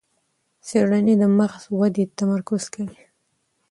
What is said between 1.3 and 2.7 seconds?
مغز ودې تمرکز